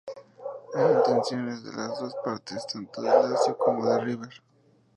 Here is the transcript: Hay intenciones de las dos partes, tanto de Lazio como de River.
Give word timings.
Hay 0.73 0.91
intenciones 0.95 1.63
de 1.63 1.73
las 1.73 1.99
dos 1.99 2.15
partes, 2.25 2.65
tanto 2.65 3.03
de 3.03 3.07
Lazio 3.09 3.55
como 3.55 3.85
de 3.87 3.99
River. 4.03 4.31